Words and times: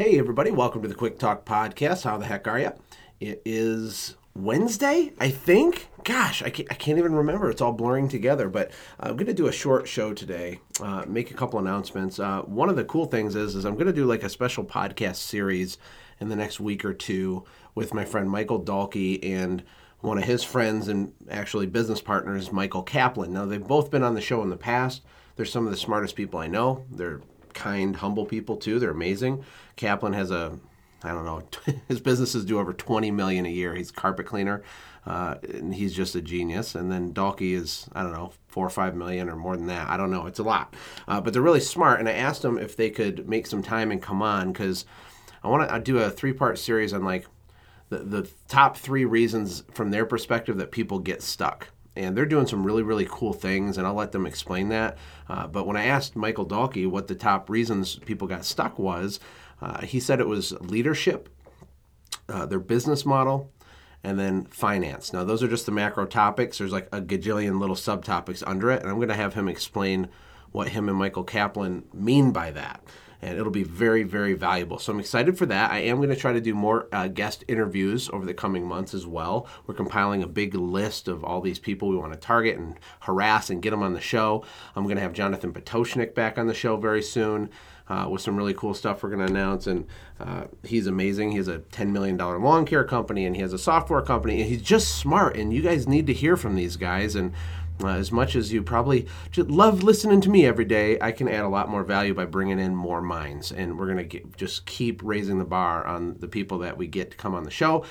Hey, 0.00 0.18
everybody, 0.18 0.50
welcome 0.50 0.80
to 0.80 0.88
the 0.88 0.94
Quick 0.94 1.18
Talk 1.18 1.44
Podcast. 1.44 2.04
How 2.04 2.16
the 2.16 2.24
heck 2.24 2.48
are 2.48 2.58
you? 2.58 2.72
It 3.20 3.42
is 3.44 4.16
Wednesday, 4.34 5.12
I 5.20 5.28
think. 5.28 5.90
Gosh, 6.04 6.42
I 6.42 6.48
can't, 6.48 6.68
I 6.70 6.74
can't 6.74 6.96
even 6.96 7.12
remember. 7.12 7.50
It's 7.50 7.60
all 7.60 7.74
blurring 7.74 8.08
together, 8.08 8.48
but 8.48 8.70
I'm 8.98 9.16
going 9.16 9.26
to 9.26 9.34
do 9.34 9.46
a 9.46 9.52
short 9.52 9.86
show 9.86 10.14
today, 10.14 10.60
uh, 10.80 11.04
make 11.06 11.30
a 11.30 11.34
couple 11.34 11.58
announcements. 11.58 12.18
Uh, 12.18 12.40
one 12.46 12.70
of 12.70 12.76
the 12.76 12.84
cool 12.86 13.04
things 13.04 13.36
is, 13.36 13.54
is 13.54 13.66
I'm 13.66 13.74
going 13.74 13.88
to 13.88 13.92
do 13.92 14.06
like 14.06 14.22
a 14.22 14.30
special 14.30 14.64
podcast 14.64 15.16
series 15.16 15.76
in 16.18 16.30
the 16.30 16.36
next 16.36 16.60
week 16.60 16.82
or 16.82 16.94
two 16.94 17.44
with 17.74 17.92
my 17.92 18.06
friend 18.06 18.30
Michael 18.30 18.64
Dahlke 18.64 19.22
and 19.22 19.62
one 19.98 20.16
of 20.16 20.24
his 20.24 20.42
friends 20.42 20.88
and 20.88 21.12
actually 21.30 21.66
business 21.66 22.00
partners, 22.00 22.50
Michael 22.50 22.84
Kaplan. 22.84 23.34
Now, 23.34 23.44
they've 23.44 23.62
both 23.62 23.90
been 23.90 24.02
on 24.02 24.14
the 24.14 24.22
show 24.22 24.42
in 24.42 24.48
the 24.48 24.56
past. 24.56 25.02
They're 25.36 25.44
some 25.44 25.66
of 25.66 25.70
the 25.70 25.76
smartest 25.76 26.16
people 26.16 26.40
I 26.40 26.46
know. 26.46 26.86
They're 26.90 27.20
kind, 27.54 27.96
humble 27.96 28.26
people 28.26 28.56
too. 28.56 28.78
They're 28.78 28.90
amazing. 28.90 29.44
Kaplan 29.76 30.12
has 30.12 30.30
a 30.30 30.58
I 31.02 31.12
don't 31.12 31.24
know. 31.24 31.42
His 31.88 32.00
businesses 32.00 32.44
do 32.44 32.58
over 32.58 32.72
20 32.72 33.10
million 33.10 33.46
a 33.46 33.50
year. 33.50 33.74
He's 33.74 33.90
carpet 33.90 34.26
cleaner, 34.26 34.62
uh, 35.06 35.36
and 35.42 35.74
he's 35.74 35.94
just 35.94 36.14
a 36.14 36.20
genius. 36.20 36.74
And 36.74 36.92
then 36.92 37.14
Dahlke 37.14 37.54
is 37.54 37.88
I 37.92 38.02
don't 38.02 38.12
know 38.12 38.32
four 38.48 38.66
or 38.66 38.70
five 38.70 38.94
million 38.94 39.28
or 39.28 39.36
more 39.36 39.56
than 39.56 39.66
that. 39.66 39.88
I 39.88 39.96
don't 39.96 40.10
know. 40.10 40.26
It's 40.26 40.38
a 40.38 40.44
lot, 40.44 40.74
uh, 41.08 41.20
but 41.20 41.32
they're 41.32 41.42
really 41.42 41.60
smart. 41.60 42.00
And 42.00 42.08
I 42.08 42.12
asked 42.12 42.42
them 42.42 42.58
if 42.58 42.76
they 42.76 42.90
could 42.90 43.28
make 43.28 43.46
some 43.46 43.62
time 43.62 43.90
and 43.90 44.02
come 44.02 44.22
on 44.22 44.52
because 44.52 44.84
I 45.42 45.48
want 45.48 45.68
to 45.70 45.80
do 45.80 45.98
a 45.98 46.10
three 46.10 46.32
part 46.32 46.58
series 46.58 46.92
on 46.92 47.04
like 47.04 47.26
the 47.88 47.98
the 47.98 48.30
top 48.48 48.76
three 48.76 49.04
reasons 49.04 49.64
from 49.72 49.90
their 49.90 50.04
perspective 50.04 50.58
that 50.58 50.70
people 50.70 50.98
get 50.98 51.22
stuck 51.22 51.68
and 51.96 52.16
they're 52.16 52.26
doing 52.26 52.46
some 52.46 52.64
really 52.64 52.82
really 52.82 53.06
cool 53.08 53.32
things 53.32 53.76
and 53.76 53.86
i'll 53.86 53.94
let 53.94 54.12
them 54.12 54.26
explain 54.26 54.68
that. 54.68 54.96
Uh, 55.28 55.46
but 55.46 55.66
when 55.66 55.76
i 55.76 55.84
asked 55.84 56.16
michael 56.16 56.46
dahlke 56.46 56.88
what 56.88 57.08
the 57.08 57.14
top 57.14 57.50
reasons 57.50 57.96
people 58.06 58.26
got 58.28 58.44
stuck 58.44 58.78
was 58.78 59.20
uh, 59.62 59.80
he 59.82 60.00
said 60.00 60.20
it 60.20 60.28
was 60.28 60.52
leadership 60.60 61.28
uh, 62.28 62.46
their 62.46 62.60
business 62.60 63.04
model 63.04 63.52
and 64.02 64.18
then 64.18 64.46
finance. 64.46 65.12
Now 65.12 65.24
those 65.24 65.42
are 65.42 65.48
just 65.48 65.66
the 65.66 65.72
macro 65.72 66.06
topics. 66.06 66.56
There's 66.56 66.72
like 66.72 66.88
a 66.90 67.02
gajillion 67.02 67.60
little 67.60 67.76
subtopics 67.76 68.42
under 68.46 68.70
it 68.70 68.80
and 68.80 68.90
i'm 68.90 68.96
going 68.96 69.08
to 69.08 69.14
have 69.14 69.34
him 69.34 69.48
explain 69.48 70.08
what 70.52 70.68
him 70.68 70.88
and 70.88 70.98
michael 70.98 71.24
kaplan 71.24 71.84
mean 71.92 72.32
by 72.32 72.50
that 72.50 72.82
and 73.22 73.38
it'll 73.38 73.52
be 73.52 73.62
very, 73.62 74.02
very 74.02 74.34
valuable. 74.34 74.78
So 74.78 74.92
I'm 74.92 75.00
excited 75.00 75.36
for 75.36 75.46
that. 75.46 75.70
I 75.70 75.78
am 75.80 75.96
going 75.96 76.08
to 76.08 76.16
try 76.16 76.32
to 76.32 76.40
do 76.40 76.54
more 76.54 76.88
uh, 76.92 77.08
guest 77.08 77.44
interviews 77.48 78.08
over 78.10 78.24
the 78.24 78.34
coming 78.34 78.66
months 78.66 78.94
as 78.94 79.06
well. 79.06 79.46
We're 79.66 79.74
compiling 79.74 80.22
a 80.22 80.26
big 80.26 80.54
list 80.54 81.08
of 81.08 81.24
all 81.24 81.40
these 81.40 81.58
people 81.58 81.88
we 81.88 81.96
want 81.96 82.12
to 82.12 82.18
target 82.18 82.56
and 82.56 82.78
harass 83.00 83.50
and 83.50 83.62
get 83.62 83.70
them 83.70 83.82
on 83.82 83.94
the 83.94 84.00
show. 84.00 84.44
I'm 84.74 84.84
going 84.84 84.96
to 84.96 85.02
have 85.02 85.12
Jonathan 85.12 85.52
Pototschnik 85.52 86.14
back 86.14 86.38
on 86.38 86.46
the 86.46 86.54
show 86.54 86.76
very 86.76 87.02
soon. 87.02 87.50
Uh, 87.88 88.08
with 88.08 88.22
some 88.22 88.36
really 88.36 88.54
cool 88.54 88.72
stuff 88.72 89.02
we're 89.02 89.10
going 89.10 89.26
to 89.26 89.32
announce. 89.32 89.66
And 89.66 89.84
uh, 90.20 90.44
he's 90.62 90.86
amazing. 90.86 91.32
He 91.32 91.38
has 91.38 91.48
a 91.48 91.58
$10 91.58 91.90
million 91.90 92.16
lawn 92.16 92.64
care 92.64 92.84
company 92.84 93.26
and 93.26 93.34
he 93.34 93.42
has 93.42 93.52
a 93.52 93.58
software 93.58 94.00
company. 94.00 94.40
And 94.40 94.48
he's 94.48 94.62
just 94.62 94.96
smart. 94.96 95.36
And 95.36 95.52
you 95.52 95.60
guys 95.60 95.88
need 95.88 96.06
to 96.06 96.12
hear 96.12 96.36
from 96.36 96.54
these 96.54 96.76
guys. 96.76 97.16
And 97.16 97.32
uh, 97.82 97.88
as 97.88 98.12
much 98.12 98.36
as 98.36 98.52
you 98.52 98.62
probably 98.62 99.06
love 99.36 99.82
listening 99.82 100.20
to 100.22 100.30
me 100.30 100.46
every 100.46 100.64
day, 100.64 100.98
I 101.00 101.12
can 101.12 101.28
add 101.28 101.44
a 101.44 101.48
lot 101.48 101.68
more 101.68 101.84
value 101.84 102.14
by 102.14 102.26
bringing 102.26 102.58
in 102.58 102.74
more 102.74 103.00
minds. 103.00 103.52
And 103.52 103.78
we're 103.78 103.92
going 103.92 104.08
to 104.08 104.20
just 104.36 104.66
keep 104.66 105.00
raising 105.02 105.38
the 105.38 105.44
bar 105.44 105.86
on 105.86 106.16
the 106.18 106.28
people 106.28 106.58
that 106.58 106.76
we 106.76 106.86
get 106.86 107.10
to 107.12 107.16
come 107.16 107.34
on 107.34 107.44
the 107.44 107.50
show. 107.50 107.84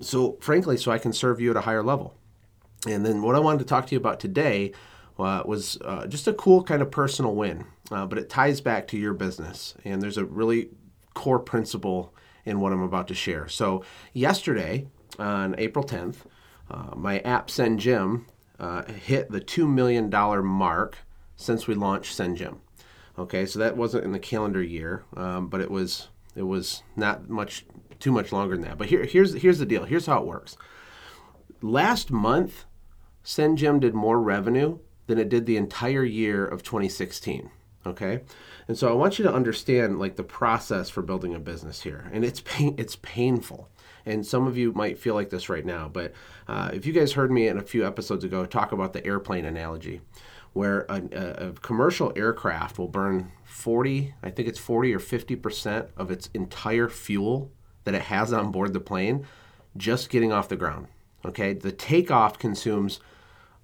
So, 0.00 0.38
frankly, 0.40 0.76
so 0.76 0.90
I 0.90 0.98
can 0.98 1.12
serve 1.12 1.40
you 1.40 1.50
at 1.50 1.56
a 1.56 1.62
higher 1.62 1.82
level. 1.82 2.14
And 2.86 3.04
then 3.04 3.22
what 3.22 3.36
I 3.36 3.38
wanted 3.38 3.58
to 3.58 3.64
talk 3.66 3.86
to 3.86 3.94
you 3.94 3.98
about 3.98 4.20
today 4.20 4.72
uh, 5.18 5.42
was 5.44 5.78
uh, 5.84 6.06
just 6.06 6.26
a 6.26 6.32
cool 6.32 6.62
kind 6.62 6.80
of 6.80 6.90
personal 6.90 7.34
win, 7.34 7.66
uh, 7.90 8.06
but 8.06 8.18
it 8.18 8.30
ties 8.30 8.60
back 8.60 8.88
to 8.88 8.96
your 8.96 9.12
business. 9.12 9.74
And 9.84 10.00
there's 10.00 10.16
a 10.16 10.24
really 10.24 10.70
core 11.14 11.38
principle 11.38 12.14
in 12.46 12.60
what 12.60 12.72
I'm 12.72 12.82
about 12.82 13.08
to 13.08 13.14
share. 13.14 13.48
So, 13.48 13.84
yesterday 14.14 14.86
on 15.18 15.54
April 15.58 15.84
10th, 15.84 16.16
uh, 16.70 16.94
my 16.94 17.18
app 17.20 17.48
SendJim 17.48 18.24
uh, 18.60 18.84
hit 18.84 19.30
the 19.30 19.40
$2 19.40 19.68
million 19.68 20.10
mark 20.46 20.98
since 21.34 21.66
we 21.66 21.74
launched 21.74 22.16
SendJim. 22.16 22.58
Okay, 23.18 23.46
so 23.46 23.58
that 23.58 23.76
wasn't 23.76 24.04
in 24.04 24.12
the 24.12 24.18
calendar 24.18 24.62
year, 24.62 25.04
um, 25.16 25.48
but 25.48 25.60
it 25.60 25.70
was 25.70 26.08
it 26.36 26.44
was 26.44 26.82
not 26.96 27.28
much 27.28 27.66
too 27.98 28.12
much 28.12 28.32
longer 28.32 28.54
than 28.54 28.64
that. 28.64 28.78
But 28.78 28.88
here, 28.88 29.04
here's 29.04 29.34
here's 29.34 29.58
the 29.58 29.66
deal. 29.66 29.84
Here's 29.84 30.06
how 30.06 30.20
it 30.20 30.26
works. 30.26 30.56
Last 31.60 32.10
month, 32.10 32.64
SendJim 33.24 33.80
did 33.80 33.94
more 33.94 34.20
revenue 34.20 34.78
than 35.06 35.18
it 35.18 35.28
did 35.28 35.44
the 35.44 35.56
entire 35.56 36.04
year 36.04 36.46
of 36.46 36.62
2016. 36.62 37.50
Okay, 37.84 38.20
and 38.68 38.78
so 38.78 38.88
I 38.88 38.92
want 38.92 39.18
you 39.18 39.24
to 39.24 39.32
understand 39.32 39.98
like 39.98 40.16
the 40.16 40.22
process 40.22 40.88
for 40.88 41.02
building 41.02 41.34
a 41.34 41.40
business 41.40 41.82
here, 41.82 42.08
and 42.12 42.24
it's 42.24 42.40
pain, 42.40 42.74
it's 42.78 42.96
painful 42.96 43.68
and 44.06 44.26
some 44.26 44.46
of 44.46 44.56
you 44.56 44.72
might 44.72 44.98
feel 44.98 45.14
like 45.14 45.30
this 45.30 45.48
right 45.48 45.64
now, 45.64 45.88
but 45.88 46.12
uh, 46.48 46.70
if 46.72 46.86
you 46.86 46.92
guys 46.92 47.12
heard 47.12 47.30
me 47.30 47.48
in 47.48 47.58
a 47.58 47.62
few 47.62 47.86
episodes 47.86 48.24
ago 48.24 48.44
talk 48.46 48.72
about 48.72 48.92
the 48.92 49.04
airplane 49.06 49.44
analogy, 49.44 50.00
where 50.52 50.86
a, 50.88 51.02
a, 51.48 51.52
commercial 51.52 52.12
aircraft 52.16 52.78
will 52.78 52.88
burn 52.88 53.30
40, 53.44 54.14
I 54.22 54.30
think 54.30 54.48
it's 54.48 54.58
40 54.58 54.94
or 54.94 54.98
50% 54.98 55.88
of 55.96 56.10
its 56.10 56.28
entire 56.34 56.88
fuel 56.88 57.52
that 57.84 57.94
it 57.94 58.02
has 58.02 58.32
on 58.32 58.50
board 58.50 58.72
the 58.72 58.80
plane 58.80 59.26
just 59.76 60.10
getting 60.10 60.32
off 60.32 60.48
the 60.48 60.56
ground. 60.56 60.88
Okay, 61.24 61.52
the 61.52 61.72
takeoff 61.72 62.38
consumes 62.38 62.98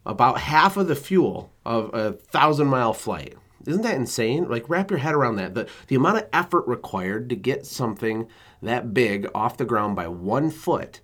about 0.05 0.41
half 0.41 0.77
of 0.77 0.89
the 0.89 0.95
fuel 0.95 1.51
of 1.65 1.93
a 1.93 2.13
thousand 2.13 2.69
mile 2.69 2.93
flight. 2.93 3.35
Isn't 3.67 3.83
that 3.83 3.97
insane? 3.97 4.49
Like, 4.49 4.69
wrap 4.69 4.91
your 4.91 5.01
head 5.01 5.15
around 5.15 5.37
that. 5.37 5.55
The, 5.55 5.69
the 5.89 5.97
amount 5.97 6.19
of 6.19 6.29
effort 6.33 6.69
required 6.69 7.29
to 7.31 7.37
get 7.37 7.67
something 7.67 8.29
that 8.63 8.95
big 8.95 9.29
off 9.35 9.57
the 9.57 9.65
ground 9.65 9.97
by 9.97 10.09
one 10.09 10.51
foot 10.51 11.01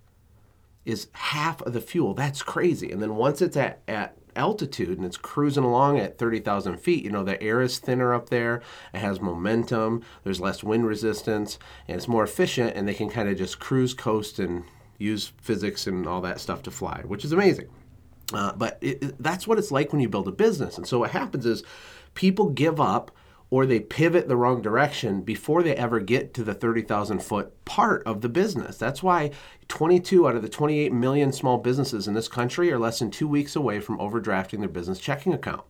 is 0.85 1.07
half 1.13 1.61
of 1.61 1.73
the 1.73 1.81
fuel. 1.81 2.13
That's 2.13 2.41
crazy. 2.41 2.91
And 2.91 3.01
then 3.01 3.15
once 3.15 3.41
it's 3.41 3.55
at, 3.55 3.81
at 3.87 4.17
altitude 4.35 4.97
and 4.97 5.05
it's 5.05 5.17
cruising 5.17 5.63
along 5.63 5.99
at 5.99 6.17
30,000 6.17 6.77
feet, 6.77 7.03
you 7.03 7.09
know, 7.09 7.23
the 7.23 7.41
air 7.41 7.61
is 7.61 7.79
thinner 7.79 8.13
up 8.13 8.29
there, 8.29 8.61
it 8.93 8.99
has 8.99 9.21
momentum, 9.21 10.03
there's 10.23 10.41
less 10.41 10.63
wind 10.63 10.85
resistance, 10.85 11.57
and 11.87 11.97
it's 11.97 12.07
more 12.07 12.23
efficient, 12.23 12.75
and 12.75 12.87
they 12.87 12.93
can 12.93 13.09
kind 13.09 13.29
of 13.29 13.37
just 13.37 13.59
cruise, 13.59 13.93
coast, 13.93 14.39
and 14.39 14.63
use 14.97 15.31
physics 15.41 15.87
and 15.87 16.07
all 16.07 16.21
that 16.21 16.39
stuff 16.39 16.63
to 16.63 16.71
fly, 16.71 17.01
which 17.05 17.25
is 17.25 17.31
amazing. 17.31 17.69
Uh, 18.33 18.53
but 18.53 18.77
it, 18.81 19.03
it, 19.03 19.23
that's 19.23 19.47
what 19.47 19.59
it's 19.59 19.71
like 19.71 19.91
when 19.91 20.01
you 20.01 20.09
build 20.09 20.27
a 20.27 20.31
business. 20.31 20.77
And 20.77 20.87
so 20.87 20.99
what 20.99 21.11
happens 21.11 21.45
is 21.45 21.63
people 22.13 22.49
give 22.49 22.79
up 22.79 23.11
or 23.53 23.67
they 23.67 23.79
pivot 23.79 24.27
the 24.27 24.35
wrong 24.35 24.63
direction 24.63 25.21
before 25.21 25.61
they 25.61 25.75
ever 25.75 25.99
get 25.99 26.33
to 26.33 26.43
the 26.43 26.55
30,000 26.55 27.19
foot 27.19 27.63
part 27.65 28.01
of 28.03 28.21
the 28.21 28.27
business. 28.27 28.79
That's 28.79 29.03
why 29.03 29.29
22 29.67 30.27
out 30.27 30.35
of 30.35 30.41
the 30.41 30.49
28 30.49 30.91
million 30.91 31.31
small 31.31 31.59
businesses 31.59 32.07
in 32.07 32.15
this 32.15 32.27
country 32.27 32.71
are 32.71 32.79
less 32.79 32.97
than 32.97 33.11
two 33.11 33.27
weeks 33.27 33.55
away 33.55 33.79
from 33.79 33.99
overdrafting 33.99 34.57
their 34.57 34.67
business 34.67 34.97
checking 34.97 35.35
account. 35.35 35.61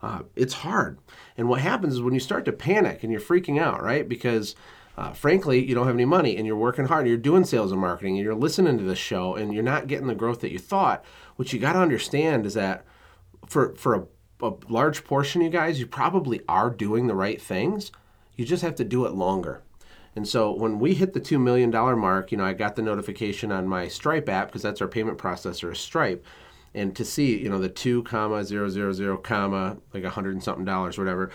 Uh, 0.00 0.22
it's 0.34 0.54
hard. 0.54 0.98
And 1.36 1.46
what 1.46 1.60
happens 1.60 1.92
is 1.92 2.00
when 2.00 2.14
you 2.14 2.20
start 2.20 2.46
to 2.46 2.52
panic 2.52 3.02
and 3.02 3.12
you're 3.12 3.20
freaking 3.20 3.60
out, 3.60 3.82
right? 3.82 4.08
Because 4.08 4.56
uh, 4.96 5.12
frankly, 5.12 5.62
you 5.62 5.74
don't 5.74 5.88
have 5.88 5.94
any 5.94 6.06
money 6.06 6.38
and 6.38 6.46
you're 6.46 6.56
working 6.56 6.86
hard, 6.86 7.00
and 7.00 7.08
you're 7.08 7.18
doing 7.18 7.44
sales 7.44 7.70
and 7.70 7.82
marketing, 7.82 8.16
and 8.16 8.24
you're 8.24 8.34
listening 8.34 8.78
to 8.78 8.84
this 8.84 8.98
show, 8.98 9.34
and 9.34 9.52
you're 9.52 9.62
not 9.62 9.88
getting 9.88 10.06
the 10.06 10.14
growth 10.14 10.40
that 10.40 10.52
you 10.52 10.58
thought. 10.58 11.04
What 11.34 11.52
you 11.52 11.58
got 11.58 11.74
to 11.74 11.80
understand 11.80 12.46
is 12.46 12.54
that 12.54 12.86
for, 13.46 13.74
for 13.74 13.94
a 13.94 14.06
a 14.42 14.52
large 14.68 15.04
portion 15.04 15.40
of 15.40 15.46
you 15.46 15.50
guys, 15.50 15.80
you 15.80 15.86
probably 15.86 16.42
are 16.48 16.70
doing 16.70 17.06
the 17.06 17.14
right 17.14 17.40
things. 17.40 17.92
You 18.36 18.44
just 18.44 18.62
have 18.62 18.74
to 18.76 18.84
do 18.84 19.06
it 19.06 19.12
longer. 19.12 19.62
And 20.14 20.26
so 20.26 20.50
when 20.50 20.78
we 20.78 20.94
hit 20.94 21.12
the 21.12 21.20
$2 21.20 21.40
million 21.40 21.70
mark, 21.70 22.32
you 22.32 22.38
know, 22.38 22.44
I 22.44 22.54
got 22.54 22.76
the 22.76 22.82
notification 22.82 23.52
on 23.52 23.68
my 23.68 23.86
Stripe 23.88 24.28
app 24.28 24.48
because 24.48 24.62
that's 24.62 24.80
our 24.80 24.88
payment 24.88 25.18
processor 25.18 25.76
Stripe. 25.76 26.24
And 26.74 26.96
to 26.96 27.04
see, 27.04 27.38
you 27.38 27.48
know, 27.48 27.58
the 27.58 27.68
2 27.68 28.02
comma 28.04 28.44
000 28.44 29.16
comma 29.18 29.76
like 29.92 30.04
a 30.04 30.10
hundred 30.10 30.32
and 30.32 30.42
something 30.42 30.64
dollars, 30.64 30.98
whatever, 30.98 31.30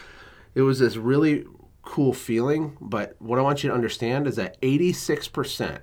it 0.56 0.62
was 0.62 0.80
this 0.80 0.98
really 0.98 1.46
cool 1.84 2.14
feeling. 2.14 2.78
But 2.82 3.16
what 3.20 3.40
I 3.40 3.44
want 3.44 3.64
you 3.64 3.70
to 3.70 3.76
understand 3.76 4.28
is 4.28 4.36
that 4.36 4.60
86% 4.62 5.80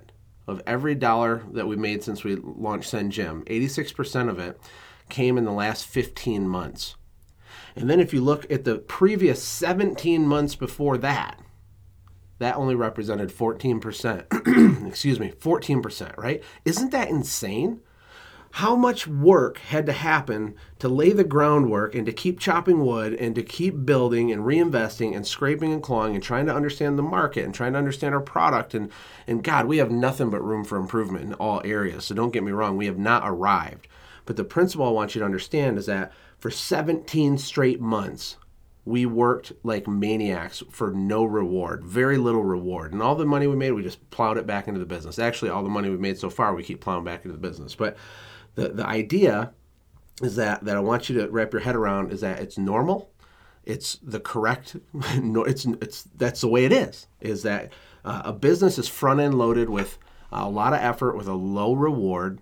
of 0.47 0.61
every 0.65 0.95
dollar 0.95 1.43
that 1.51 1.67
we 1.67 1.75
made 1.75 2.03
since 2.03 2.23
we 2.23 2.35
launched 2.35 2.91
SendJim, 2.91 3.45
86% 3.45 4.29
of 4.29 4.39
it 4.39 4.59
came 5.07 5.37
in 5.37 5.45
the 5.45 5.51
last 5.51 5.85
15 5.85 6.47
months. 6.47 6.95
And 7.75 7.89
then 7.89 7.99
if 7.99 8.13
you 8.13 8.21
look 8.21 8.49
at 8.51 8.63
the 8.63 8.77
previous 8.77 9.41
17 9.43 10.25
months 10.25 10.55
before 10.55 10.97
that, 10.99 11.39
that 12.39 12.55
only 12.55 12.75
represented 12.75 13.29
14%. 13.29 14.87
Excuse 14.87 15.19
me, 15.19 15.31
14%, 15.39 16.17
right? 16.17 16.41
Isn't 16.65 16.91
that 16.91 17.09
insane? 17.09 17.81
How 18.53 18.75
much 18.75 19.05
work 19.05 19.59
had 19.59 19.85
to 19.85 19.91
happen 19.91 20.55
to 20.79 20.89
lay 20.89 21.11
the 21.11 21.23
groundwork 21.23 21.93
and 21.93 22.05
to 22.07 22.11
keep 22.11 22.39
chopping 22.39 22.83
wood 22.83 23.13
and 23.13 23.35
to 23.35 23.43
keep 23.43 23.85
building 23.85 24.31
and 24.31 24.41
reinvesting 24.41 25.15
and 25.15 25.27
scraping 25.27 25.71
and 25.71 25.83
clawing 25.83 26.15
and 26.15 26.23
trying 26.23 26.47
to 26.47 26.55
understand 26.55 26.97
the 26.97 27.03
market 27.03 27.45
and 27.45 27.53
trying 27.53 27.73
to 27.73 27.77
understand 27.77 28.15
our 28.15 28.21
product 28.21 28.73
and 28.73 28.91
and 29.27 29.43
God, 29.43 29.67
we 29.67 29.77
have 29.77 29.91
nothing 29.91 30.31
but 30.31 30.43
room 30.43 30.63
for 30.63 30.77
improvement 30.77 31.25
in 31.25 31.33
all 31.35 31.61
areas. 31.63 32.05
So 32.05 32.15
don't 32.15 32.33
get 32.33 32.43
me 32.43 32.51
wrong, 32.51 32.75
we 32.75 32.87
have 32.87 32.97
not 32.97 33.21
arrived. 33.23 33.87
But 34.25 34.35
the 34.35 34.43
principle 34.43 34.87
I 34.87 34.91
want 34.91 35.13
you 35.13 35.19
to 35.19 35.25
understand 35.25 35.77
is 35.77 35.85
that 35.85 36.11
for 36.39 36.49
17 36.49 37.37
straight 37.37 37.81
months, 37.81 38.37
we 38.85 39.05
worked 39.05 39.51
like 39.63 39.87
maniacs 39.87 40.63
for 40.71 40.91
no 40.91 41.23
reward, 41.23 41.83
very 41.83 42.17
little 42.17 42.43
reward. 42.43 42.91
And 42.91 43.01
all 43.01 43.15
the 43.15 43.25
money 43.25 43.45
we 43.45 43.55
made, 43.55 43.71
we 43.71 43.83
just 43.83 44.09
plowed 44.09 44.37
it 44.37 44.47
back 44.47 44.67
into 44.67 44.79
the 44.79 44.85
business. 44.85 45.19
Actually, 45.19 45.51
all 45.51 45.63
the 45.63 45.69
money 45.69 45.89
we've 45.89 45.99
made 45.99 46.17
so 46.17 46.29
far, 46.29 46.55
we 46.55 46.63
keep 46.63 46.81
plowing 46.81 47.03
back 47.03 47.23
into 47.23 47.33
the 47.33 47.47
business. 47.47 47.75
But 47.75 47.97
the, 48.55 48.69
the 48.69 48.85
idea 48.85 49.51
is 50.21 50.35
that, 50.37 50.63
that 50.65 50.75
I 50.75 50.79
want 50.79 51.09
you 51.09 51.19
to 51.19 51.29
wrap 51.29 51.53
your 51.53 51.61
head 51.61 51.75
around 51.75 52.11
is 52.11 52.21
that 52.21 52.39
it's 52.39 52.57
normal. 52.57 53.11
It's 53.63 53.99
the 54.01 54.19
correct, 54.19 54.75
no, 55.21 55.43
it's, 55.43 55.65
it's, 55.65 56.03
that's 56.15 56.41
the 56.41 56.47
way 56.47 56.65
it 56.65 56.71
is, 56.71 57.07
is 57.21 57.43
that 57.43 57.71
uh, 58.03 58.23
a 58.25 58.33
business 58.33 58.77
is 58.77 58.87
front 58.87 59.19
end 59.19 59.37
loaded 59.37 59.69
with 59.69 59.97
a 60.31 60.49
lot 60.49 60.73
of 60.73 60.79
effort 60.79 61.15
with 61.15 61.27
a 61.27 61.33
low 61.33 61.73
reward. 61.73 62.39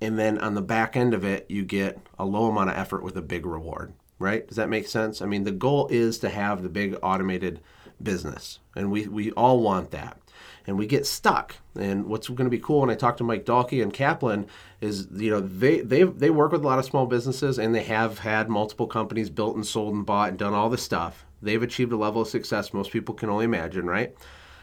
And 0.00 0.18
then 0.18 0.38
on 0.38 0.54
the 0.54 0.62
back 0.62 0.96
end 0.96 1.12
of 1.14 1.24
it, 1.24 1.46
you 1.48 1.64
get 1.64 1.98
a 2.18 2.24
low 2.24 2.46
amount 2.46 2.70
of 2.70 2.76
effort 2.76 3.02
with 3.02 3.16
a 3.16 3.22
big 3.22 3.44
reward 3.44 3.92
right? 4.20 4.46
Does 4.46 4.58
that 4.58 4.68
make 4.68 4.86
sense? 4.86 5.20
I 5.20 5.26
mean, 5.26 5.42
the 5.42 5.50
goal 5.50 5.88
is 5.90 6.18
to 6.20 6.28
have 6.28 6.62
the 6.62 6.68
big 6.68 6.96
automated 7.02 7.60
business, 8.00 8.60
and 8.76 8.92
we, 8.92 9.08
we 9.08 9.32
all 9.32 9.60
want 9.60 9.90
that. 9.90 10.18
And 10.66 10.78
we 10.78 10.86
get 10.86 11.06
stuck. 11.06 11.56
And 11.74 12.04
what's 12.06 12.28
going 12.28 12.44
to 12.44 12.50
be 12.50 12.58
cool 12.58 12.82
when 12.82 12.90
I 12.90 12.94
talk 12.94 13.16
to 13.16 13.24
Mike 13.24 13.44
Dahlke 13.44 13.82
and 13.82 13.92
Kaplan 13.92 14.46
is, 14.80 15.08
you 15.10 15.30
know, 15.30 15.40
they, 15.40 15.80
they, 15.80 16.04
they 16.04 16.30
work 16.30 16.52
with 16.52 16.62
a 16.62 16.66
lot 16.66 16.78
of 16.78 16.84
small 16.84 17.06
businesses 17.06 17.58
and 17.58 17.74
they 17.74 17.82
have 17.84 18.20
had 18.20 18.48
multiple 18.48 18.86
companies 18.86 19.30
built 19.30 19.56
and 19.56 19.66
sold 19.66 19.94
and 19.94 20.06
bought 20.06 20.28
and 20.28 20.38
done 20.38 20.52
all 20.52 20.68
this 20.68 20.82
stuff. 20.82 21.24
They've 21.42 21.62
achieved 21.62 21.92
a 21.92 21.96
level 21.96 22.22
of 22.22 22.28
success 22.28 22.74
most 22.74 22.92
people 22.92 23.14
can 23.14 23.30
only 23.30 23.46
imagine, 23.46 23.86
right? 23.86 24.14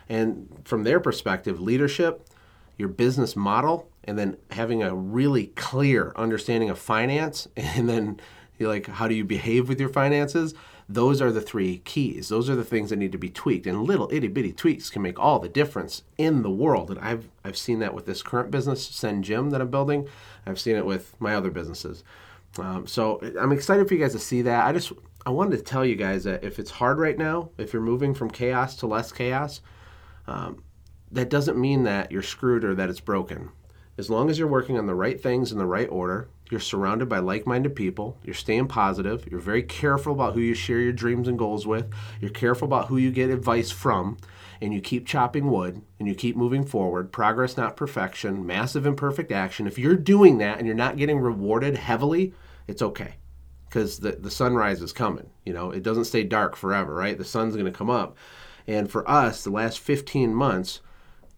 And 0.08 0.62
from 0.66 0.84
their 0.84 1.00
perspective, 1.00 1.60
leadership, 1.60 2.26
your 2.78 2.90
business 2.90 3.36
model, 3.36 3.90
and 4.04 4.18
then 4.18 4.38
having 4.52 4.84
a 4.84 4.96
really 4.96 5.48
clear 5.48 6.14
understanding 6.16 6.70
of 6.70 6.80
finance, 6.80 7.48
and 7.58 7.90
then 7.90 8.20
you're 8.58 8.70
like, 8.70 8.88
how 8.88 9.08
do 9.08 9.16
you 9.16 9.24
behave 9.24 9.70
with 9.70 9.80
your 9.80 9.90
finances? 9.90 10.54
Those 10.90 11.22
are 11.22 11.32
the 11.32 11.42
three 11.42 11.80
keys. 11.80 12.30
Those 12.30 12.50
are 12.50 12.56
the 12.56 12.64
things 12.64 12.90
that 12.90 12.96
need 12.96 13.12
to 13.12 13.18
be 13.18 13.30
tweaked. 13.30 13.68
And 13.68 13.84
little 13.84 14.10
itty 14.12 14.30
bitty 14.30 14.54
tweaks 14.54 14.90
can 14.90 15.02
make 15.02 15.20
all 15.20 15.38
the 15.38 15.50
difference 15.50 16.04
in 16.18 16.44
the 16.44 16.50
world. 16.50 16.90
And 16.90 17.00
I've, 17.00 17.30
I've 17.44 17.58
seen 17.58 17.80
that 17.80 17.94
with 17.94 18.06
this 18.06 18.24
current 18.24 18.52
business, 18.52 18.90
SendJim, 18.90 19.52
that 19.52 19.60
I'm 19.60 19.70
building. 19.70 20.08
I've 20.46 20.60
seen 20.60 20.78
it 20.78 20.86
with 20.86 21.20
my 21.20 21.36
other 21.36 21.52
businesses. 21.52 22.04
Um, 22.58 22.88
so 22.88 23.20
I'm 23.40 23.52
excited 23.52 23.88
for 23.88 23.94
you 23.94 24.00
guys 24.00 24.14
to 24.14 24.20
see 24.20 24.42
that. 24.44 24.66
I 24.66 24.72
just 24.72 24.94
I 25.26 25.30
wanted 25.30 25.58
to 25.58 25.64
tell 25.64 25.86
you 25.86 25.96
guys 25.96 26.24
that 26.24 26.44
if 26.44 26.58
it's 26.58 26.72
hard 26.72 27.00
right 27.00 27.18
now, 27.18 27.50
if 27.58 27.74
you're 27.74 27.82
moving 27.82 28.14
from 28.14 28.32
chaos 28.32 28.78
to 28.78 28.88
less 28.88 29.12
chaos, 29.12 29.60
um, 30.26 30.64
that 31.12 31.30
doesn't 31.30 31.60
mean 31.60 31.84
that 31.84 32.12
you're 32.12 32.22
screwed 32.22 32.64
or 32.64 32.76
that 32.76 32.90
it's 32.90 33.00
broken. 33.00 33.50
As 33.98 34.10
long 34.10 34.30
as 34.30 34.38
you're 34.38 34.48
working 34.48 34.78
on 34.78 34.86
the 34.86 34.96
right 34.96 35.20
things 35.20 35.52
in 35.52 35.58
the 35.58 35.66
right 35.66 35.90
order, 35.90 36.30
you're 36.52 36.60
surrounded 36.60 37.10
by 37.10 37.20
like 37.20 37.48
minded 37.48 37.76
people. 37.76 38.18
You're 38.24 38.36
staying 38.36 38.68
positive. 38.68 39.28
You're 39.30 39.40
very 39.40 39.64
careful 39.64 40.14
about 40.14 40.34
who 40.34 40.40
you 40.40 40.54
share 40.54 40.80
your 40.80 40.94
dreams 40.94 41.28
and 41.28 41.38
goals 41.38 41.66
with. 41.66 41.92
You're 42.22 42.30
careful 42.30 42.68
about 42.68 42.88
who 42.88 42.98
you 42.98 43.12
get 43.12 43.30
advice 43.30 43.72
from. 43.72 44.18
And 44.62 44.74
you 44.74 44.82
keep 44.82 45.06
chopping 45.06 45.52
wood 45.52 45.82
and 46.00 46.08
you 46.08 46.16
keep 46.16 46.36
moving 46.36 46.64
forward. 46.64 47.12
Progress, 47.12 47.58
not 47.58 47.76
perfection. 47.76 48.46
Massive 48.46 48.86
imperfect 48.86 49.32
action. 49.32 49.68
If 49.68 49.78
you're 49.78 49.96
doing 49.96 50.40
that 50.40 50.58
and 50.58 50.66
you're 50.66 50.76
not 50.76 50.98
getting 50.98 51.20
rewarded 51.20 51.78
heavily, 51.78 52.34
it's 52.68 52.82
okay 52.82 53.16
because 53.68 54.00
the, 54.00 54.14
the 54.14 54.32
sunrise 54.32 54.82
is 54.82 54.94
coming. 54.94 55.30
You 55.46 55.54
know, 55.54 55.72
it 55.72 55.84
doesn't 55.84 56.06
stay 56.06 56.24
dark 56.24 56.56
forever, 56.56 56.94
right? 56.94 57.18
The 57.18 57.26
sun's 57.26 57.56
going 57.56 57.66
to 57.66 57.72
come 57.72 57.90
up. 57.90 58.18
And 58.66 58.90
for 58.90 59.10
us, 59.10 59.44
the 59.44 59.52
last 59.52 59.80
15 59.80 60.34
months, 60.34 60.82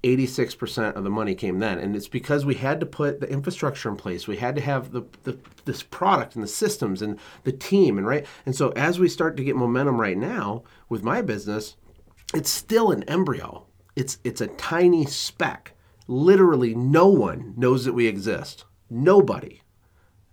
86% 0.04 0.96
of 0.96 1.04
the 1.04 1.10
money 1.10 1.36
came 1.36 1.60
then. 1.60 1.78
And 1.78 1.96
it's 1.96 2.07
because 2.07 2.46
we 2.46 2.56
had 2.56 2.80
to 2.80 2.86
put 2.86 3.19
the 3.19 3.30
infrastructure 3.30 3.90
in 3.90 3.98
place. 3.98 4.28
We 4.28 4.38
had 4.38 4.56
to 4.56 4.62
have 4.62 4.92
the, 4.92 5.04
the, 5.24 5.38
this 5.66 5.84
product 5.84 6.36
and 6.36 6.44
the 6.44 6.48
systems 6.48 7.01
and 7.01 7.19
the 7.44 7.51
team 7.51 7.98
and 7.98 8.07
right? 8.07 8.25
And 8.46 8.56
so 8.56 8.69
as 8.69 8.98
we 8.98 9.10
start 9.10 9.36
to 9.38 9.44
get 9.44 9.56
momentum 9.56 10.00
right 10.00 10.18
now 10.18 10.63
with 10.88 11.04
my 11.04 11.22
business 11.22 11.75
it's 12.34 12.50
still 12.50 12.92
an 12.92 13.04
embryo. 13.04 13.66
It's 13.96 14.19
it's 14.24 14.42
a 14.42 14.48
tiny 14.48 15.06
speck. 15.06 15.74
Literally 16.07 16.75
no 16.75 17.07
one 17.07 17.54
knows 17.57 17.86
that 17.86 17.94
we 17.94 18.07
exist. 18.07 18.66
Nobody. 18.90 19.62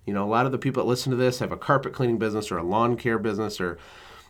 You 0.05 0.13
know 0.13 0.25
a 0.25 0.29
lot 0.29 0.47
of 0.47 0.53
the 0.53 0.59
people 0.59 0.83
that 0.83 0.89
listen 0.89 1.11
to 1.11 1.17
this 1.17 1.39
have 1.39 1.53
a 1.53 1.57
carpet 1.57 1.93
cleaning 1.93 2.19
business 2.19 2.51
or 2.51 2.59
a 2.59 2.63
lawn 2.63 2.97
care 2.97 3.19
business 3.19 3.61
or 3.61 3.79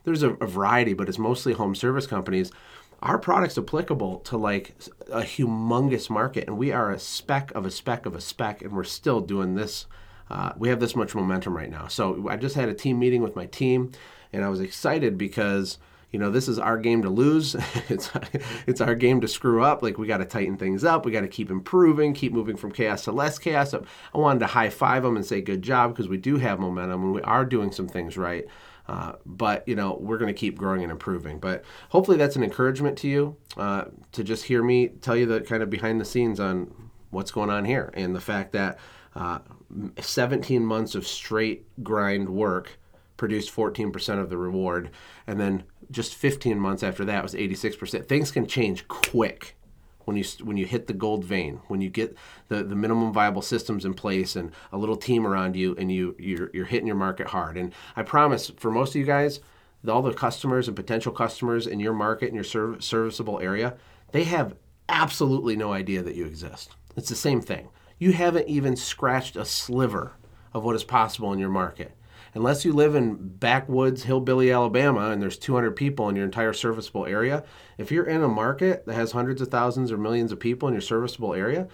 there's 0.05 0.23
a, 0.23 0.31
a 0.35 0.47
variety 0.47 0.95
but 0.95 1.09
it's 1.09 1.19
mostly 1.19 1.53
home 1.53 1.75
service 1.75 2.07
companies 2.07 2.53
our 3.03 3.19
product's 3.19 3.59
applicable 3.59 4.21
to 4.21 4.37
like 4.37 4.75
a 5.13 5.21
humongous 5.21 6.09
market 6.09 6.47
and 6.47 6.57
we 6.57 6.73
are 6.73 6.91
a 6.91 6.99
speck 6.99 7.53
of 7.55 7.67
a 7.67 7.71
speck 7.71 8.07
of 8.07 8.15
a 8.15 8.21
speck 8.21 8.63
and 8.63 8.73
we're 8.73 8.85
still 8.85 9.21
doing 9.21 9.55
this 9.55 9.87
uh, 10.29 10.53
we 10.57 10.69
have 10.69 10.81
this 10.81 10.97
much 10.97 11.15
momentum 11.15 11.57
right 11.57 11.71
now. 11.71 11.87
So 11.87 12.29
i 12.29 12.37
just 12.37 12.57
had 12.57 12.69
a 12.69 12.75
team 12.75 12.99
meeting 12.99 13.23
with 13.23 13.37
my 13.37 13.47
team 13.47 13.93
and 14.33 14.45
i 14.45 14.49
was 14.49 14.61
excited 14.61 15.17
because 15.17 15.79
you 16.11 16.19
know 16.19 16.31
this 16.31 16.49
is 16.49 16.59
our 16.59 16.79
game 16.79 17.03
to 17.03 17.11
lose. 17.11 17.55
It's 17.89 18.11
it's 18.67 18.81
our 18.81 18.95
game 18.95 19.21
to 19.21 19.29
screw 19.29 19.63
up. 19.63 19.83
Like 19.83 19.99
we 19.99 20.07
got 20.07 20.19
to 20.19 20.25
tighten 20.25 20.57
things 20.57 20.83
up. 20.83 21.05
We 21.05 21.13
got 21.13 21.21
to 21.21 21.29
keep 21.29 21.51
improving 21.51 22.15
keep 22.15 22.33
moving 22.33 22.57
from 22.57 22.73
chaos 22.73 23.05
to 23.05 23.13
less 23.13 23.39
chaos. 23.39 23.75
I 23.75 24.19
wanted 24.19 24.41
to 24.41 24.47
high 24.47 24.71
five 24.71 25.03
them 25.03 25.17
and 25.17 25.27
say 25.27 25.41
good 25.41 25.63
job 25.63 25.93
because 25.93 26.09
we 26.09 26.17
do 26.17 26.39
have 26.39 26.59
momentum 26.59 27.03
and 27.03 27.13
we 27.13 27.23
are 27.23 27.45
doing 27.45 27.71
some 27.71 27.89
things 27.89 28.17
right 28.17 28.47
uh, 28.89 29.13
but 29.25 29.67
you 29.67 29.75
know 29.75 29.97
we're 30.01 30.19
going 30.19 30.33
to 30.33 30.39
keep 30.39 30.57
growing 30.57 30.83
and 30.83 30.91
improving. 30.91 31.39
But 31.39 31.65
hopefully 31.91 32.17
that's 32.17 32.37
an 32.37 32.43
encouragement 32.43 32.99
to 32.99 33.09
you 33.09 33.37
uh, 33.57 33.85
to 34.13 34.25
just 34.25 34.45
hear 34.45 34.63
me 34.63 34.89
tell 34.89 35.17
you 35.17 35.27
the 35.27 35.41
kind 35.41 35.63
of 35.63 35.71
behind 35.71 36.01
the 36.01 36.05
scenes 36.05 36.41
on 36.41 36.91
what's 37.11 37.31
going 37.31 37.51
on 37.51 37.65
here 37.65 37.91
and 37.95 38.15
the 38.15 38.21
fact 38.21 38.53
that 38.53 38.79
uh, 39.15 39.39
17 39.99 40.65
months 40.65 40.95
of 40.95 41.07
straight 41.07 41.67
grind 41.83 42.29
work 42.29 42.79
produced 43.17 43.55
14% 43.55 44.21
of 44.21 44.29
the 44.29 44.37
reward, 44.37 44.91
and 45.27 45.41
then 45.41 45.65
just 45.91 46.15
15 46.15 46.59
months 46.59 46.83
after 46.83 47.05
that 47.05 47.23
was 47.23 47.35
86%. 47.35 48.07
Things 48.07 48.31
can 48.31 48.47
change 48.47 48.87
quick 48.89 49.57
when 50.07 50.17
you 50.17 50.25
when 50.43 50.57
you 50.57 50.65
hit 50.65 50.87
the 50.87 50.93
gold 50.95 51.25
vein, 51.25 51.61
when 51.67 51.81
you 51.83 51.91
get 51.91 52.17
the, 52.49 52.63
the 52.63 52.77
minimum 52.77 53.13
viable 53.13 53.43
systems 53.43 53.85
in 53.85 53.93
place 53.93 54.35
and 54.35 54.53
a 54.73 54.79
little 54.79 54.97
team 54.97 55.27
around 55.27 55.57
you, 55.57 55.75
and 55.77 55.93
you 55.93 56.15
you're, 56.19 56.51
you're 56.55 56.65
hitting 56.65 56.87
your 56.87 56.97
market 56.97 57.27
hard. 57.27 57.57
And 57.57 57.75
I 57.95 58.03
promise, 58.03 58.51
for 58.57 58.71
most 58.71 58.91
of 58.91 58.97
you 58.97 59.05
guys, 59.05 59.41
all 59.87 60.03
the 60.03 60.15
customers 60.15 60.69
and 60.69 60.77
potential 60.77 61.13
customers 61.13 61.67
in 61.67 61.81
your 61.81 61.93
market 61.93 62.29
in 62.29 62.35
your 62.35 62.45
serv- 62.45 62.83
serviceable 62.83 63.41
area, 63.41 63.75
they 64.13 64.25
have 64.25 64.55
absolutely 64.89 65.57
no 65.57 65.73
idea 65.73 66.03
that 66.03 66.15
you 66.15 66.25
exist. 66.25 66.71
It's 66.97 67.09
the 67.09 67.17
same 67.17 67.41
thing. 67.41 67.69
You 67.99 68.13
haven't 68.13 68.49
even 68.49 68.77
scratched 68.77 69.37
a 69.37 69.45
sliver 69.45 70.13
of 70.55 70.65
what 70.65 70.77
is 70.77 70.85
possible 70.85 71.33
in 71.33 71.39
your 71.39 71.51
market 71.51 71.93
unless 72.37 72.67
you 72.67 72.73
live 72.73 72.95
in 72.95 73.15
backwoods 73.15 74.03
hillbilly 74.03 74.53
Alabama 74.53 75.11
and 75.11 75.23
there's 75.23 75.39
200 75.39 75.71
people 75.73 76.11
in 76.11 76.15
your 76.15 76.27
entire 76.27 76.53
serviceable 76.53 77.07
area, 77.07 77.43
if 77.79 77.91
you're 77.91 78.05
in 78.05 78.23
a 78.23 78.29
market 78.29 78.85
that 78.85 78.95
has 78.95 79.11
hundreds 79.11 79.41
of 79.41 79.49
thousands 79.49 79.91
or 79.91 79.97
millions 79.97 80.31
of 80.31 80.39
people 80.39 80.69
in 80.69 80.75
your 80.75 80.83
serviceable 80.83 81.33
area, 81.33 81.67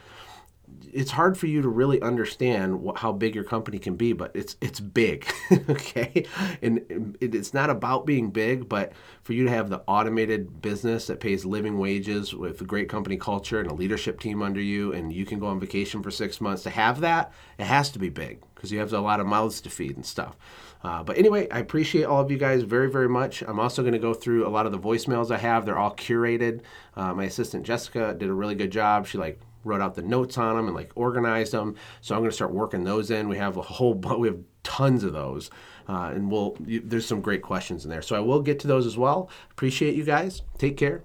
it's 0.93 1.11
hard 1.11 1.38
for 1.38 1.47
you 1.47 1.62
to 1.62 1.69
really 1.69 2.00
understand 2.02 2.81
what, 2.83 2.99
how 2.99 3.12
big 3.12 3.35
your 3.35 3.45
company 3.45 3.79
can 3.79 3.97
be, 3.97 4.12
but 4.12 4.31
it's 4.35 4.57
it's 4.61 4.79
big, 4.81 5.26
okay? 5.69 6.26
And 6.61 7.17
it, 7.21 7.35
it's 7.35 7.55
not 7.55 7.71
about 7.71 8.05
being 8.05 8.31
big, 8.31 8.69
but 8.69 8.93
for 9.23 9.33
you 9.33 9.45
to 9.45 9.50
have 9.50 9.71
the 9.71 9.83
automated 9.87 10.61
business 10.61 11.07
that 11.07 11.21
pays 11.21 11.45
living 11.45 11.79
wages 11.79 12.35
with 12.35 12.61
a 12.61 12.64
great 12.64 12.88
company 12.88 13.17
culture 13.17 13.59
and 13.59 13.71
a 13.71 13.75
leadership 13.75 14.21
team 14.21 14.43
under 14.43 14.61
you, 14.61 14.93
and 14.93 15.12
you 15.12 15.25
can 15.25 15.38
go 15.38 15.47
on 15.47 15.59
vacation 15.59 16.02
for 16.02 16.11
six 16.11 16.41
months. 16.41 16.62
To 16.64 16.71
have 16.71 17.00
that, 17.00 17.33
it 17.59 17.64
has 17.64 17.91
to 17.91 17.99
be 17.99 18.11
big 18.11 18.43
because 18.55 18.71
you 18.71 18.79
have 18.79 18.93
a 18.93 19.00
lot 19.00 19.21
of 19.21 19.26
mouths 19.26 19.61
to 19.62 19.71
feed 19.71 19.97
and 19.97 20.05
stuff. 20.07 20.37
Uh, 20.85 21.02
but 21.02 21.17
anyway, 21.17 21.49
I 21.50 21.61
appreciate 21.61 22.05
all 22.05 22.21
of 22.21 22.31
you 22.31 22.38
guys 22.38 22.62
very, 22.62 22.91
very 22.91 23.09
much. 23.09 23.43
I'm 23.43 23.61
also 23.61 23.83
going 23.83 23.93
to 23.93 23.99
go 23.99 24.14
through 24.14 24.47
a 24.47 24.50
lot 24.50 24.67
of 24.67 24.73
the 24.73 24.79
voicemails 24.79 25.31
I 25.31 25.38
have. 25.38 25.64
They're 25.64 25.79
all 25.79 25.95
curated. 25.95 26.61
Uh, 26.97 27.14
my 27.14 27.25
assistant 27.25 27.64
Jessica 27.64 28.14
did 28.19 28.29
a 28.29 28.35
really 28.35 28.57
good 28.57 28.73
job. 28.73 29.07
She 29.07 29.17
like 29.17 29.41
wrote 29.64 29.81
out 29.81 29.95
the 29.95 30.02
notes 30.02 30.38
on 30.38 30.57
them 30.57 30.66
and 30.66 30.75
like 30.75 30.92
organized 30.95 31.52
them. 31.52 31.76
So 32.00 32.14
I'm 32.14 32.21
going 32.21 32.31
to 32.31 32.35
start 32.35 32.52
working 32.52 32.85
those 32.85 33.11
in. 33.11 33.28
We 33.28 33.38
have 33.38 33.57
a 33.57 33.62
whole, 33.62 33.95
we 33.95 34.28
have 34.28 34.38
tons 34.62 35.04
of 35.04 35.12
those, 35.12 35.50
uh, 35.88 36.12
and 36.14 36.31
we'll. 36.31 36.57
You, 36.64 36.81
there's 36.85 37.07
some 37.07 37.21
great 37.21 37.42
questions 37.42 37.85
in 37.85 37.90
there. 37.90 38.02
So 38.02 38.16
I 38.16 38.21
will 38.21 38.40
get 38.40 38.59
to 38.61 38.66
those 38.66 38.87
as 38.87 38.97
well. 38.97 39.31
Appreciate 39.50 39.95
you 39.95 40.04
guys. 40.04 40.42
Take 40.59 40.76
care. 40.76 41.04